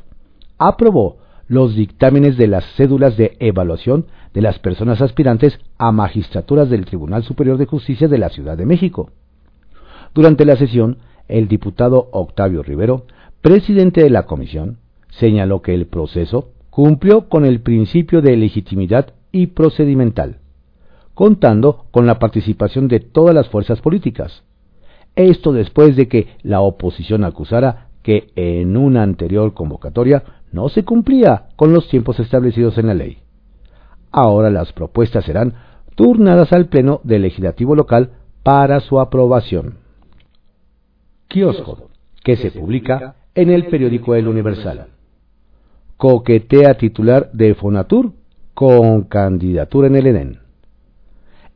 aprobó 0.59 1.19
los 1.47 1.77
dictámenes 1.77 2.37
de 2.37 2.49
las 2.49 2.65
cédulas 2.75 3.17
de 3.17 3.37
evaluación 3.39 4.07
de 4.33 4.43
las 4.43 4.59
personas 4.59 5.01
aspirantes 5.01 5.61
a 5.79 5.93
magistraturas 5.93 6.69
del 6.69 6.85
Tribunal 6.85 7.23
Superior 7.23 7.57
de 7.57 7.67
Justicia 7.67 8.09
de 8.09 8.19
la 8.19 8.29
Ciudad 8.29 8.57
de 8.57 8.67
México. 8.67 9.11
Durante 10.15 10.45
la 10.45 10.57
sesión, 10.57 10.99
el 11.29 11.47
diputado 11.47 12.09
Octavio 12.11 12.65
Rivero, 12.65 13.07
presidente 13.41 14.03
de 14.03 14.11
la 14.11 14.25
comisión, 14.25 14.79
señaló 15.11 15.63
que 15.63 15.75
el 15.75 15.87
proceso 15.87 16.51
cumplió 16.71 17.29
con 17.29 17.45
el 17.45 17.61
principio 17.61 18.21
de 18.21 18.37
legitimidad 18.37 19.15
y 19.31 19.47
procedimental, 19.47 20.39
contando 21.15 21.87
con 21.91 22.07
la 22.07 22.19
participación 22.19 22.89
de 22.89 23.01
todas 23.01 23.35
las 23.35 23.49
fuerzas 23.49 23.81
políticas. 23.81 24.43
Esto 25.17 25.53
después 25.53 25.97
de 25.97 26.09
que 26.09 26.29
la 26.43 26.61
oposición 26.61 27.25
acusara 27.25 27.89
que 28.03 28.33
en 28.37 28.77
una 28.77 29.03
anterior 29.03 29.55
convocatoria 29.55 30.25
no 30.53 30.69
se 30.69 30.85
cumplía 30.85 31.47
con 31.57 31.73
los 31.73 31.89
tiempos 31.89 32.21
establecidos 32.21 32.77
en 32.79 32.89
la 32.89 32.95
ley. 32.95 33.19
Ahora 34.11 34.51
las 34.51 34.73
propuestas 34.73 35.25
serán 35.25 35.55
turnadas 35.95 36.53
al 36.53 36.67
Pleno 36.67 37.01
del 37.05 37.23
Legislativo 37.23 37.75
local 37.75 38.11
para 38.43 38.81
su 38.81 39.01
aprobación. 39.01 39.79
Kiosco, 41.29 41.89
que 42.23 42.37
se 42.37 42.51
publica 42.51 43.17
en 43.35 43.51
el 43.51 43.67
periódico 43.67 44.15
El 44.15 44.29
Universal. 44.29 44.87
Coquetea 45.97 46.75
titular 46.75 47.31
de 47.33 47.55
Fonatur 47.55 48.13
con 48.53 49.05
candidatura 49.05 49.89
en 49.89 49.97
el 49.97 50.07
EDEN. 50.07 50.44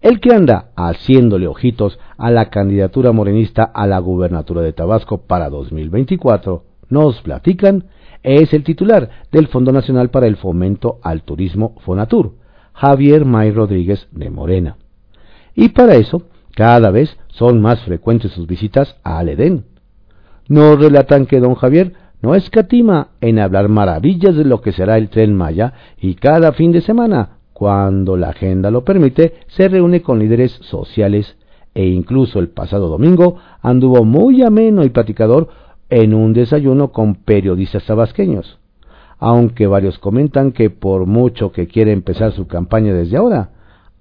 El 0.00 0.20
que 0.20 0.32
anda 0.32 0.70
haciéndole 0.76 1.48
ojitos 1.48 1.98
a 2.16 2.30
la 2.30 2.50
candidatura 2.50 3.10
morenista 3.10 3.64
a 3.64 3.86
la 3.88 3.98
gubernatura 3.98 4.62
de 4.62 4.72
Tabasco 4.72 5.22
para 5.26 5.50
2024, 5.50 6.62
nos 6.88 7.20
platican 7.22 7.84
es 8.22 8.52
el 8.52 8.62
titular 8.62 9.10
del 9.32 9.48
Fondo 9.48 9.72
Nacional 9.72 10.10
para 10.10 10.26
el 10.26 10.36
Fomento 10.36 10.98
al 11.02 11.22
Turismo 11.22 11.74
Fonatur, 11.84 12.34
Javier 12.72 13.24
May 13.24 13.50
Rodríguez 13.50 14.08
de 14.12 14.30
Morena. 14.30 14.76
Y 15.54 15.70
para 15.70 15.96
eso, 15.96 16.22
cada 16.54 16.90
vez 16.90 17.16
son 17.28 17.60
más 17.60 17.80
frecuentes 17.80 18.32
sus 18.32 18.46
visitas 18.46 18.96
a 19.02 19.22
Edén. 19.24 19.64
Nos 20.48 20.78
relatan 20.78 21.26
que 21.26 21.40
don 21.40 21.54
Javier 21.54 21.92
no 22.22 22.34
escatima 22.34 23.08
en 23.20 23.38
hablar 23.38 23.68
maravillas 23.68 24.36
de 24.36 24.44
lo 24.44 24.60
que 24.60 24.72
será 24.72 24.96
el 24.96 25.08
tren 25.08 25.36
Maya 25.36 25.72
y 26.00 26.14
cada 26.14 26.52
fin 26.52 26.72
de 26.72 26.80
semana, 26.80 27.37
cuando 27.58 28.16
la 28.16 28.28
agenda 28.28 28.70
lo 28.70 28.84
permite, 28.84 29.34
se 29.48 29.66
reúne 29.66 30.00
con 30.00 30.20
líderes 30.20 30.52
sociales 30.62 31.36
e 31.74 31.88
incluso 31.88 32.38
el 32.38 32.50
pasado 32.50 32.86
domingo 32.86 33.38
anduvo 33.60 34.04
muy 34.04 34.44
ameno 34.44 34.84
y 34.84 34.90
platicador 34.90 35.48
en 35.90 36.14
un 36.14 36.32
desayuno 36.34 36.92
con 36.92 37.16
periodistas 37.16 37.84
tabasqueños, 37.84 38.60
aunque 39.18 39.66
varios 39.66 39.98
comentan 39.98 40.52
que 40.52 40.70
por 40.70 41.06
mucho 41.06 41.50
que 41.50 41.66
quiere 41.66 41.90
empezar 41.90 42.30
su 42.30 42.46
campaña 42.46 42.94
desde 42.94 43.16
ahora, 43.16 43.50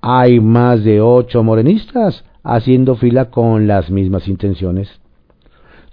hay 0.02 0.40
más 0.40 0.84
de 0.84 1.02
ocho 1.02 1.42
morenistas 1.42 2.26
haciendo 2.44 2.96
fila 2.96 3.32
con 3.32 3.66
las 3.66 3.90
mismas 3.90 4.28
intenciones. 4.28 4.88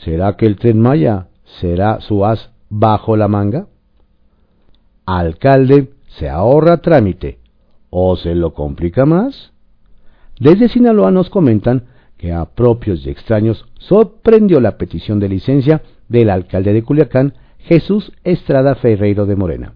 ¿Será 0.00 0.36
que 0.36 0.44
el 0.44 0.56
tren 0.56 0.80
Maya 0.80 1.28
será 1.62 2.02
su 2.02 2.26
as 2.26 2.50
bajo 2.68 3.16
la 3.16 3.26
manga? 3.26 3.68
Alcalde 5.06 5.94
se 6.08 6.28
ahorra 6.28 6.82
trámite 6.82 7.38
o 7.96 8.16
se 8.16 8.34
lo 8.34 8.54
complica 8.54 9.06
más. 9.06 9.52
Desde 10.40 10.68
Sinaloa 10.68 11.12
nos 11.12 11.30
comentan 11.30 11.84
que 12.16 12.32
a 12.32 12.44
propios 12.44 13.06
y 13.06 13.10
extraños 13.10 13.66
sorprendió 13.78 14.60
la 14.60 14.76
petición 14.78 15.20
de 15.20 15.28
licencia 15.28 15.80
del 16.08 16.28
alcalde 16.30 16.72
de 16.72 16.82
Culiacán, 16.82 17.34
Jesús 17.58 18.10
Estrada 18.24 18.74
Ferreiro 18.74 19.26
de 19.26 19.36
Morena, 19.36 19.74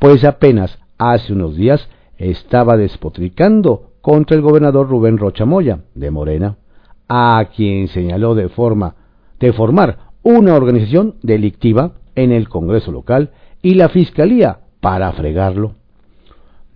pues 0.00 0.24
apenas 0.24 0.80
hace 0.98 1.32
unos 1.32 1.54
días 1.54 1.88
estaba 2.16 2.76
despotricando 2.76 3.92
contra 4.00 4.36
el 4.36 4.42
gobernador 4.42 4.88
Rubén 4.88 5.16
Rocha 5.16 5.44
Moya 5.44 5.84
de 5.94 6.10
Morena, 6.10 6.56
a 7.08 7.50
quien 7.54 7.86
señaló 7.86 8.34
de 8.34 8.48
forma 8.48 8.96
de 9.38 9.52
formar 9.52 10.10
una 10.24 10.56
organización 10.56 11.14
delictiva 11.22 11.92
en 12.16 12.32
el 12.32 12.48
Congreso 12.48 12.90
local 12.90 13.30
y 13.62 13.74
la 13.74 13.88
Fiscalía 13.90 14.58
para 14.80 15.12
fregarlo. 15.12 15.76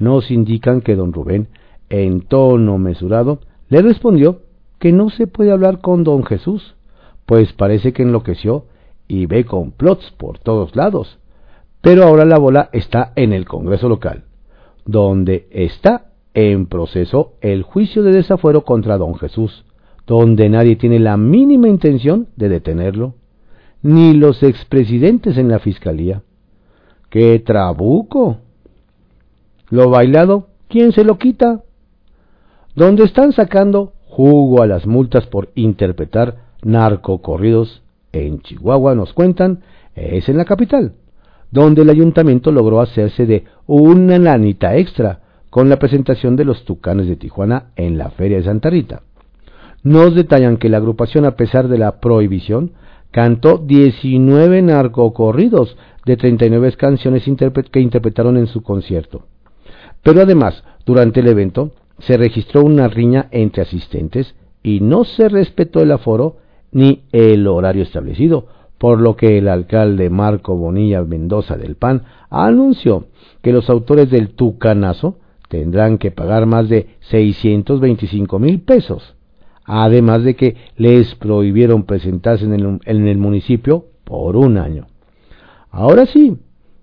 Nos 0.03 0.33
indican 0.33 0.81
que 0.81 0.97
don 0.97 1.13
Rubén, 1.13 1.47
en 1.89 2.23
tono 2.23 2.77
mesurado, 2.77 3.39
le 3.69 3.83
respondió 3.83 4.41
que 4.81 4.91
no 4.91 5.11
se 5.11 5.29
puede 5.29 5.53
hablar 5.53 5.81
con 5.81 6.03
don 6.03 6.25
Jesús, 6.25 6.75
pues 7.25 7.53
parece 7.53 7.93
que 7.93 8.03
enloqueció 8.03 8.65
y 9.07 9.27
ve 9.27 9.45
complots 9.45 10.11
por 10.11 10.41
todos 10.41 10.75
lados. 10.75 11.21
Pero 11.83 12.03
ahora 12.03 12.25
la 12.25 12.41
bola 12.41 12.69
está 12.73 13.13
en 13.15 13.33
el 13.33 13.45
Congreso 13.45 13.89
local, 13.89 14.25
donde 14.85 15.47
está 15.53 16.07
en 16.35 16.67
proceso 16.67 17.35
el 17.41 17.63
juicio 17.63 18.03
de 18.03 18.11
desafuero 18.11 18.65
contra 18.65 18.99
don 18.99 19.15
Jesús, 19.15 19.65
donde 20.05 20.49
nadie 20.49 20.75
tiene 20.75 20.99
la 20.99 21.17
mínima 21.17 21.69
intención 21.69 22.27
de 22.35 22.49
detenerlo, 22.49 23.15
ni 23.83 24.15
los 24.15 24.43
expresidentes 24.43 25.39
en 25.39 25.47
la 25.47 25.61
fiscalía. 25.61 26.23
¡Qué 27.09 27.39
trabuco! 27.39 28.39
Lo 29.73 29.89
bailado, 29.89 30.49
¿quién 30.69 30.93
se 30.93 31.03
lo 31.03 31.17
quita? 31.17 31.63
Donde 32.77 33.05
están 33.05 33.33
sacando 33.33 33.95
jugo 34.07 34.63
a 34.63 34.67
las 34.67 34.87
multas 34.87 35.27
por 35.27 35.49
interpretar 35.55 36.37
narcocorridos 36.63 37.83
en 38.13 38.43
Chihuahua, 38.43 38.95
nos 38.95 39.15
cuentan, 39.15 39.63
es 39.95 40.29
en 40.29 40.37
la 40.37 40.45
capital, 40.45 40.93
donde 41.51 41.81
el 41.81 41.89
ayuntamiento 41.89 42.53
logró 42.53 42.83
hacerse 42.83 43.25
de 43.25 43.45
una 43.67 44.19
lanita 44.19 44.77
extra 44.77 45.21
con 45.49 45.71
la 45.71 45.79
presentación 45.79 46.37
de 46.37 46.45
los 46.45 46.67
Tucanes 46.67 47.07
de 47.07 47.17
Tijuana 47.17 47.71
en 47.75 47.97
la 47.97 48.11
Feria 48.11 48.37
de 48.37 48.45
Santa 48.45 48.69
Rita. 48.69 49.01
Nos 49.83 50.15
detallan 50.15 50.59
que 50.59 50.69
la 50.69 50.77
agrupación, 50.77 51.25
a 51.25 51.37
pesar 51.37 51.69
de 51.69 51.79
la 51.79 51.99
prohibición, 51.99 52.73
cantó 53.11 53.57
19 53.57 54.61
narcocorridos 54.61 55.79
de 56.05 56.19
39 56.19 56.73
canciones 56.77 57.25
que 57.73 57.81
interpretaron 57.81 58.37
en 58.37 58.49
su 58.49 58.63
concierto. 58.63 59.25
Pero 60.03 60.23
además, 60.23 60.63
durante 60.85 61.21
el 61.21 61.29
evento, 61.29 61.73
se 61.99 62.17
registró 62.17 62.63
una 62.63 62.89
riña 62.89 63.29
entre 63.31 63.63
asistentes 63.63 64.35
y 64.63 64.81
no 64.81 65.05
se 65.05 65.29
respetó 65.29 65.81
el 65.81 65.93
aforo 65.93 66.37
ni 66.73 67.05
el 67.13 67.47
horario 67.47 67.83
establecido, 67.83 68.47
por 68.79 69.01
lo 69.01 69.15
que 69.15 69.39
el 69.39 69.47
alcalde 69.47 70.11
Marco 70.11 70.57
Bonilla 70.57 71.03
Mendoza 71.03 71.57
del 71.57 71.77
PAN 71.77 72.03
anunció 72.31 73.07
que 73.43 73.53
los 73.53 73.71
autores 73.71 74.11
del 74.11 74.31
tucanazo 74.31 75.19
tendrán 75.49 75.99
que 75.99 76.11
pagar 76.11 76.47
más 76.47 76.69
de 76.69 76.97
625 77.11 78.39
mil 78.39 78.63
pesos, 78.63 79.15
además 79.65 80.25
de 80.25 80.35
que 80.35 80.57
les 80.77 81.15
prohibieron 81.15 81.85
presentarse 81.85 82.45
en 82.45 82.55
el, 82.55 82.81
en 82.85 83.07
el 83.07 83.19
municipio 83.19 83.85
por 84.03 84.35
un 84.35 84.57
año. 84.57 84.87
Ahora 85.71 86.07
sí, 86.07 86.39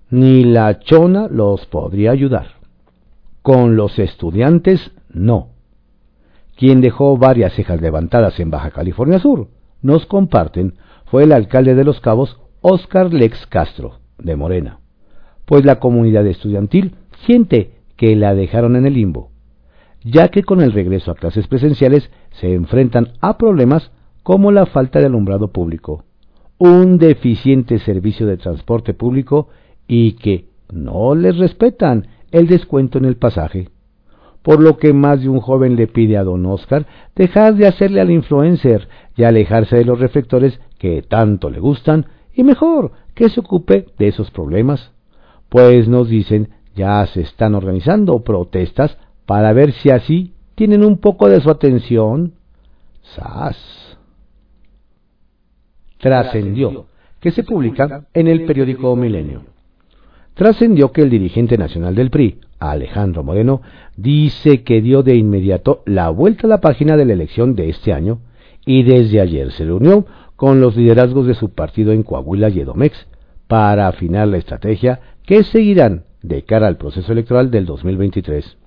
ni 0.09 0.43
la 0.43 0.79
chona 0.79 1.27
los 1.27 1.65
podría 1.65 2.11
ayudar. 2.11 2.58
Con 3.51 3.75
los 3.75 3.97
estudiantes, 3.97 4.91
no. 5.11 5.53
Quien 6.55 6.81
dejó 6.81 7.17
varias 7.17 7.51
cejas 7.53 7.81
levantadas 7.81 8.39
en 8.39 8.51
Baja 8.51 8.69
California 8.69 9.17
Sur, 9.17 9.47
nos 9.81 10.05
comparten, 10.05 10.75
fue 11.05 11.23
el 11.23 11.31
alcalde 11.31 11.73
de 11.73 11.83
Los 11.83 11.99
Cabos, 11.99 12.39
Oscar 12.61 13.11
Lex 13.11 13.47
Castro, 13.47 14.01
de 14.19 14.35
Morena, 14.35 14.81
pues 15.45 15.65
la 15.65 15.79
comunidad 15.79 16.27
estudiantil 16.27 16.93
siente 17.25 17.71
que 17.97 18.15
la 18.15 18.35
dejaron 18.35 18.75
en 18.75 18.85
el 18.85 18.93
limbo, 18.93 19.31
ya 20.03 20.27
que 20.27 20.43
con 20.43 20.61
el 20.61 20.71
regreso 20.71 21.09
a 21.09 21.15
clases 21.15 21.47
presenciales 21.47 22.11
se 22.29 22.53
enfrentan 22.53 23.13
a 23.19 23.39
problemas 23.39 23.89
como 24.21 24.51
la 24.51 24.67
falta 24.67 24.99
de 24.99 25.07
alumbrado 25.07 25.51
público, 25.51 26.03
un 26.59 26.99
deficiente 26.99 27.79
servicio 27.79 28.27
de 28.27 28.37
transporte 28.37 28.93
público 28.93 29.49
y 29.87 30.11
que 30.17 30.49
no 30.71 31.15
les 31.15 31.35
respetan 31.39 32.05
el 32.31 32.47
descuento 32.47 32.97
en 32.97 33.05
el 33.05 33.17
pasaje. 33.17 33.69
Por 34.41 34.61
lo 34.61 34.77
que 34.77 34.93
más 34.93 35.21
de 35.21 35.29
un 35.29 35.41
joven 35.41 35.75
le 35.75 35.87
pide 35.87 36.17
a 36.17 36.23
don 36.23 36.45
Oscar 36.45 36.85
dejar 37.15 37.55
de 37.55 37.67
hacerle 37.67 38.01
al 38.01 38.11
influencer 38.11 38.87
y 39.15 39.23
alejarse 39.23 39.75
de 39.75 39.85
los 39.85 39.99
reflectores 39.99 40.59
que 40.77 41.01
tanto 41.01 41.49
le 41.49 41.59
gustan 41.59 42.05
y 42.33 42.43
mejor 42.43 42.91
que 43.15 43.29
se 43.29 43.41
ocupe 43.41 43.87
de 43.97 44.07
esos 44.07 44.31
problemas. 44.31 44.91
Pues 45.49 45.87
nos 45.87 46.07
dicen 46.07 46.49
ya 46.75 47.05
se 47.07 47.21
están 47.21 47.55
organizando 47.55 48.23
protestas 48.23 48.97
para 49.25 49.51
ver 49.51 49.73
si 49.73 49.89
así 49.89 50.33
tienen 50.55 50.85
un 50.85 50.97
poco 50.97 51.27
de 51.27 51.41
su 51.41 51.49
atención. 51.49 52.33
¡Sas! 53.01 53.97
Trascendió 55.97 56.85
que 57.19 57.31
se 57.31 57.43
publica 57.43 58.05
en 58.13 58.27
el 58.27 58.45
periódico 58.45 58.95
Milenio 58.95 59.48
trascendió 60.33 60.91
que 60.91 61.01
el 61.01 61.09
dirigente 61.09 61.57
nacional 61.57 61.95
del 61.95 62.09
PRI, 62.09 62.39
Alejandro 62.59 63.23
Moreno, 63.23 63.61
dice 63.97 64.63
que 64.63 64.81
dio 64.81 65.03
de 65.03 65.15
inmediato 65.15 65.83
la 65.85 66.09
vuelta 66.09 66.47
a 66.47 66.49
la 66.49 66.61
página 66.61 66.97
de 66.97 67.05
la 67.05 67.13
elección 67.13 67.55
de 67.55 67.69
este 67.69 67.93
año 67.93 68.19
y 68.65 68.83
desde 68.83 69.21
ayer 69.21 69.51
se 69.51 69.65
reunió 69.65 70.05
con 70.35 70.61
los 70.61 70.75
liderazgos 70.77 71.27
de 71.27 71.33
su 71.33 71.49
partido 71.49 71.91
en 71.91 72.03
Coahuila 72.03 72.49
y 72.49 72.61
Edomex 72.61 73.07
para 73.47 73.87
afinar 73.87 74.27
la 74.27 74.37
estrategia 74.37 74.99
que 75.25 75.43
seguirán 75.43 76.03
de 76.21 76.43
cara 76.43 76.67
al 76.67 76.77
proceso 76.77 77.11
electoral 77.11 77.51
del 77.51 77.65
2023. 77.65 78.57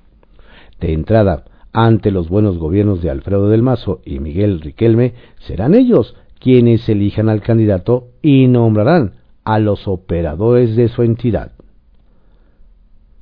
De 0.80 0.92
entrada, 0.92 1.44
ante 1.72 2.10
los 2.10 2.28
buenos 2.28 2.58
gobiernos 2.58 3.02
de 3.02 3.10
Alfredo 3.10 3.48
del 3.48 3.62
Mazo 3.62 4.00
y 4.04 4.18
Miguel 4.18 4.60
Riquelme, 4.60 5.14
serán 5.38 5.74
ellos 5.74 6.14
quienes 6.38 6.88
elijan 6.88 7.28
al 7.28 7.40
candidato 7.40 8.08
y 8.20 8.48
nombrarán 8.48 9.14
a 9.44 9.58
los 9.58 9.88
operadores 9.88 10.76
de 10.76 10.88
su 10.88 11.02
entidad. 11.02 11.52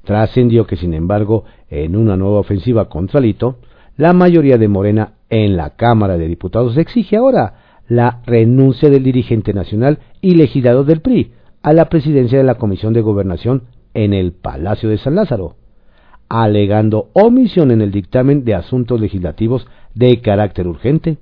Trascendió 0.05 0.67
que, 0.67 0.77
sin 0.77 0.95
embargo, 0.95 1.45
en 1.69 1.97
una 1.97 2.17
nueva 2.17 2.41
ofensiva 2.41 2.89
contra 2.89 3.21
Lito, 3.21 3.59
la 3.97 4.13
mayoría 4.13 4.59
de 4.59 4.69
Morena 4.69 5.15
en 5.29 5.57
la 5.57 5.71
Cámara 5.71 6.17
de 6.17 6.27
Diputados 6.27 6.77
exige 6.77 7.17
ahora 7.17 7.55
la 7.89 8.23
renuncia 8.25 8.89
del 8.89 9.03
dirigente 9.03 9.53
nacional 9.53 9.99
y 10.21 10.37
legislador 10.37 10.87
del 10.87 11.01
PRI 11.01 11.33
a 11.63 11.73
la 11.73 11.89
presidencia 11.89 12.39
de 12.39 12.45
la 12.45 12.55
Comisión 12.55 12.93
de 12.93 13.01
Gobernación 13.01 13.65
en 13.95 14.15
el 14.15 14.33
Palacio 14.33 14.89
de 14.89 14.99
San 14.99 15.17
Lázaro, 15.17 15.57
alegando 16.29 17.11
omisión 17.13 17.71
en 17.71 17.81
el 17.81 17.91
dictamen 17.91 18.45
de 18.45 18.55
asuntos 18.55 19.01
legislativos 19.01 19.67
de 19.95 20.21
carácter 20.21 20.67
urgente. 20.67 21.19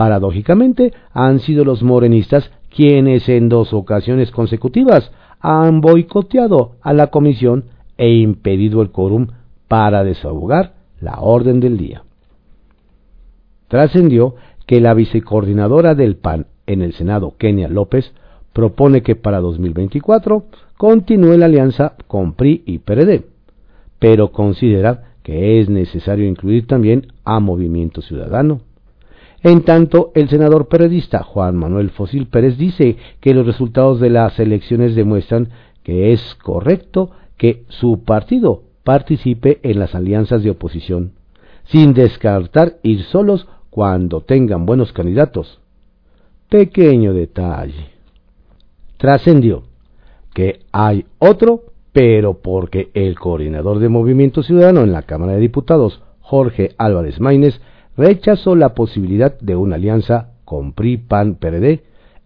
Paradójicamente, 0.00 0.94
han 1.12 1.40
sido 1.40 1.62
los 1.62 1.82
morenistas 1.82 2.50
quienes 2.74 3.28
en 3.28 3.50
dos 3.50 3.74
ocasiones 3.74 4.30
consecutivas 4.30 5.12
han 5.40 5.82
boicoteado 5.82 6.76
a 6.80 6.94
la 6.94 7.08
comisión 7.08 7.64
e 7.98 8.08
impedido 8.08 8.80
el 8.80 8.92
quórum 8.92 9.26
para 9.68 10.02
desahogar 10.02 10.72
la 11.02 11.20
orden 11.20 11.60
del 11.60 11.76
día. 11.76 12.02
Trascendió 13.68 14.36
que 14.64 14.80
la 14.80 14.94
vicecoordinadora 14.94 15.94
del 15.94 16.16
PAN 16.16 16.46
en 16.64 16.80
el 16.80 16.94
Senado, 16.94 17.34
Kenia 17.36 17.68
López, 17.68 18.14
propone 18.54 19.02
que 19.02 19.16
para 19.16 19.40
2024 19.40 20.46
continúe 20.78 21.36
la 21.36 21.44
alianza 21.44 21.92
con 22.06 22.32
PRI 22.32 22.62
y 22.64 22.78
PRD, 22.78 23.26
pero 23.98 24.32
considera 24.32 25.12
que 25.22 25.60
es 25.60 25.68
necesario 25.68 26.26
incluir 26.26 26.66
también 26.66 27.08
a 27.22 27.38
Movimiento 27.38 28.00
Ciudadano. 28.00 28.62
En 29.42 29.62
tanto, 29.62 30.12
el 30.14 30.28
senador 30.28 30.68
periodista 30.68 31.22
Juan 31.22 31.56
Manuel 31.56 31.90
Fósil 31.90 32.26
Pérez 32.26 32.58
dice 32.58 32.96
que 33.20 33.32
los 33.32 33.46
resultados 33.46 33.98
de 34.00 34.10
las 34.10 34.38
elecciones 34.38 34.94
demuestran 34.94 35.48
que 35.82 36.12
es 36.12 36.34
correcto 36.34 37.10
que 37.38 37.64
su 37.68 38.04
partido 38.04 38.64
participe 38.84 39.60
en 39.62 39.78
las 39.78 39.94
alianzas 39.94 40.42
de 40.42 40.50
oposición, 40.50 41.12
sin 41.64 41.94
descartar 41.94 42.76
ir 42.82 43.02
solos 43.04 43.48
cuando 43.70 44.20
tengan 44.20 44.66
buenos 44.66 44.92
candidatos. 44.92 45.60
Pequeño 46.50 47.14
detalle. 47.14 47.90
Trascendió 48.98 49.62
que 50.34 50.60
hay 50.72 51.06
otro, 51.18 51.62
pero 51.92 52.34
porque 52.34 52.90
el 52.92 53.18
coordinador 53.18 53.78
de 53.78 53.88
Movimiento 53.88 54.42
Ciudadano 54.42 54.82
en 54.82 54.92
la 54.92 55.02
Cámara 55.02 55.32
de 55.32 55.40
Diputados, 55.40 56.02
Jorge 56.20 56.74
Álvarez 56.76 57.20
Maínez, 57.20 57.60
rechazó 58.00 58.56
la 58.56 58.70
posibilidad 58.70 59.38
de 59.40 59.56
una 59.56 59.76
alianza 59.76 60.30
con 60.46 60.72
PRI-PAN-PRD 60.72 61.82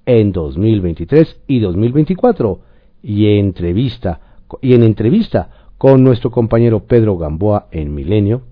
en 0.07 0.31
2023 0.31 1.41
y 1.49 1.59
2024 1.59 2.61
y, 3.03 3.39
entrevista, 3.39 4.21
y 4.63 4.75
en 4.75 4.85
entrevista 4.85 5.73
con 5.77 6.05
nuestro 6.05 6.31
compañero 6.31 6.85
Pedro 6.85 7.19
Gamboa 7.19 7.67
en 7.73 7.93
Milenio, 7.93 8.43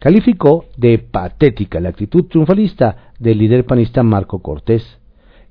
calificó 0.00 0.64
de 0.76 0.98
patética 0.98 1.78
la 1.78 1.90
actitud 1.90 2.24
triunfalista 2.24 3.12
del 3.20 3.38
líder 3.38 3.64
panista 3.64 4.02
Marco 4.02 4.40
Cortés, 4.40 4.98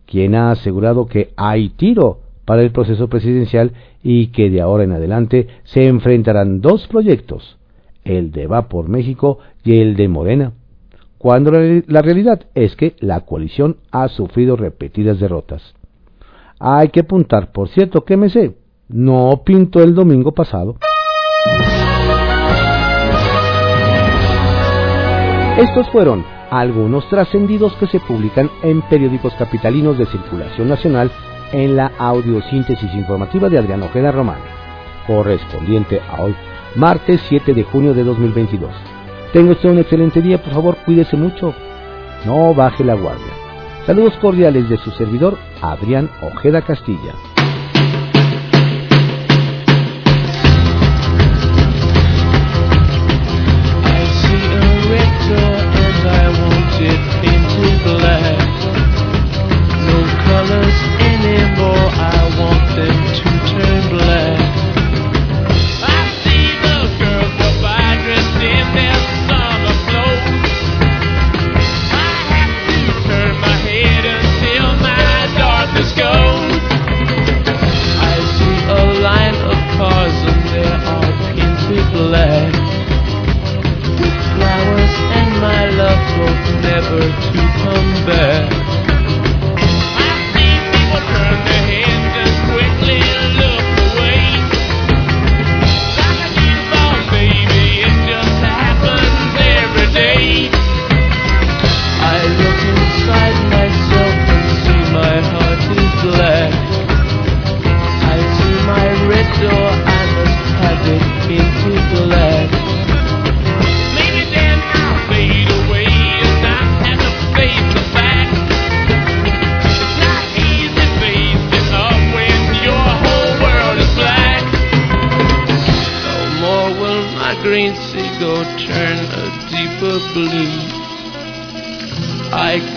quien 0.06 0.36
ha 0.36 0.52
asegurado 0.52 1.06
que 1.06 1.30
hay 1.38 1.70
tiro 1.70 2.20
para 2.44 2.62
el 2.62 2.72
proceso 2.72 3.08
presidencial 3.08 3.72
y 4.04 4.28
que 4.28 4.50
de 4.50 4.60
ahora 4.60 4.84
en 4.84 4.92
adelante 4.92 5.48
se 5.64 5.88
enfrentarán 5.88 6.60
dos 6.60 6.88
proyectos, 6.88 7.58
el 8.04 8.34
de 8.34 8.48
Va 8.48 8.68
por 8.68 8.90
México 8.90 9.40
y 9.64 9.80
el 9.80 9.96
de 9.96 10.10
Morena 10.10 10.52
cuando 11.26 11.50
la 11.50 12.04
realidad 12.04 12.42
es 12.54 12.76
que 12.76 12.96
la 13.00 13.22
coalición 13.22 13.78
ha 13.90 14.10
sufrido 14.10 14.56
repetidas 14.56 15.20
derrotas. 15.20 15.74
Hay 16.60 16.90
que 16.90 17.00
apuntar, 17.00 17.52
por 17.52 17.68
cierto, 17.70 18.06
que 18.06 18.30
sé, 18.30 18.56
no 18.90 19.42
pintó 19.44 19.82
el 19.82 19.96
domingo 19.96 20.34
pasado. 20.34 20.76
Estos 25.58 25.90
fueron 25.90 26.24
algunos 26.52 27.10
trascendidos 27.10 27.74
que 27.78 27.88
se 27.88 28.00
publican 28.02 28.52
en 28.62 28.84
periódicos 28.84 29.34
capitalinos 29.34 29.98
de 29.98 30.06
circulación 30.06 30.70
nacional 30.70 31.10
en 31.52 31.76
la 31.76 31.92
audiosíntesis 31.98 32.94
informativa 32.94 33.50
de 33.50 33.58
Adrián 33.58 33.82
Ojeda 33.82 34.12
Román, 34.12 34.42
correspondiente 35.08 36.00
a 36.02 36.22
hoy, 36.22 36.36
martes 36.76 37.20
7 37.28 37.56
de 37.56 37.64
junio 37.64 37.96
de 37.96 38.04
2022. 38.04 38.95
Tenga 39.36 39.52
usted 39.52 39.68
un 39.68 39.80
excelente 39.80 40.22
día, 40.22 40.42
por 40.42 40.54
favor, 40.54 40.78
cuídese 40.86 41.18
mucho. 41.18 41.54
No 42.26 42.54
baje 42.54 42.86
la 42.86 42.94
guardia. 42.94 43.34
Saludos 43.86 44.14
cordiales 44.22 44.70
de 44.70 44.78
su 44.78 44.92
servidor, 44.92 45.38
Adrián 45.62 46.10
Ojeda 46.22 46.62
Castilla. 46.62 47.14
never 86.76 87.00
to 87.00 87.08
come 87.64 88.06
back. 88.06 88.55